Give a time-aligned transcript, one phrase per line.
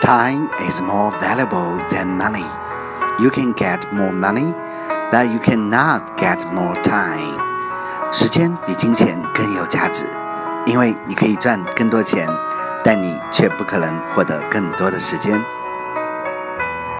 [0.00, 2.46] Time is more valuable than money.
[3.18, 4.54] You can get more money,
[5.10, 7.36] but you cannot get more time.
[8.10, 10.06] 时间比金钱更有价值，
[10.66, 12.26] 因为你可以赚更多钱，
[12.82, 15.44] 但你却不可能获得更多的时间。